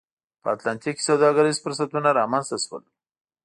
[0.41, 2.83] په اتلانتیک کې سوداګریز فرصتونه رامنځته شول.